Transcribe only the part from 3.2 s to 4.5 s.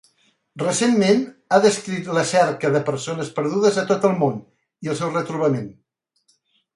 perdudes a tot el món